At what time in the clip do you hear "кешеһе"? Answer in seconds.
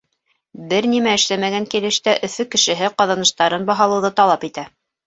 2.57-2.93